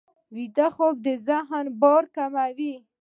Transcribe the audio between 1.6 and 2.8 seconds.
بار کموي